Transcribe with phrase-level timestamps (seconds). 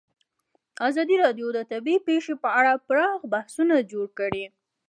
[0.87, 4.45] ازادي راډیو د طبیعي پېښې په اړه پراخ بحثونه جوړ کړي.